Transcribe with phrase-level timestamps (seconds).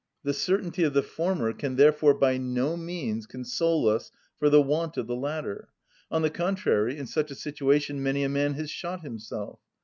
[0.23, 4.97] The certainty of the former can therefore by no means console us for the want
[4.97, 5.69] of the latter;
[6.09, 9.59] on the contrary, in such a situation many a man has shot himself.